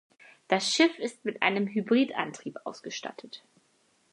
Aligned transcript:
Das 0.47 0.67
Schiff 0.73 0.97
ist 0.97 1.25
mit 1.25 1.43
einem 1.43 1.67
Hybridantrieb 1.67 2.57
ausgestattet. 2.63 3.43